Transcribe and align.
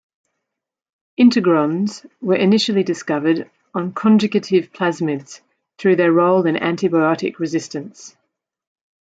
Integrons 1.19 2.07
were 2.21 2.35
initially 2.35 2.81
discovered 2.81 3.51
on 3.75 3.93
conjugative 3.93 4.71
plasmids 4.73 5.41
through 5.77 5.97
their 5.97 6.11
role 6.11 6.47
in 6.47 6.55
antibiotic 6.55 7.37
resistance. 7.37 8.17